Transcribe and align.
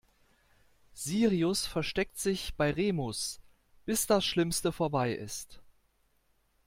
Sirius 0.93 1.67
versteckt 1.67 2.17
sich 2.17 2.55
bei 2.55 2.71
Remus, 2.71 3.39
bis 3.85 4.07
das 4.07 4.25
Schlimmste 4.25 4.71
vorbei 4.71 5.13
ist. 5.13 5.61